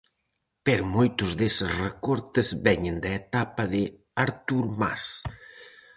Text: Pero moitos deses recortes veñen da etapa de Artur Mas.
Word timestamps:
Pero 0.65 0.83
moitos 0.95 1.31
deses 1.41 1.71
recortes 1.87 2.47
veñen 2.65 2.95
da 3.03 3.11
etapa 3.21 3.63
de 3.73 3.83
Artur 4.25 4.65
Mas. 4.79 5.03